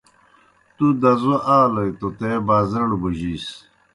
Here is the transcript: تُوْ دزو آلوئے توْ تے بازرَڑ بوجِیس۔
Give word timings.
تُوْ 0.75 0.85
دزو 1.01 1.33
آلوئے 1.57 1.91
توْ 1.99 2.07
تے 2.17 2.31
بازرَڑ 2.47 2.89
بوجِیس۔ 3.01 3.45